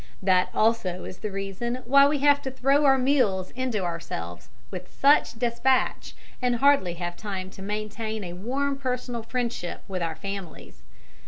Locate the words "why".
1.85-2.07